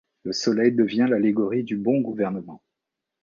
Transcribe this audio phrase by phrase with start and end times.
[0.23, 2.63] Le soleil devient l'allégorie du bon gouvernement.